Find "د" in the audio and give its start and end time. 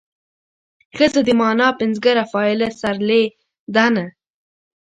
1.27-1.29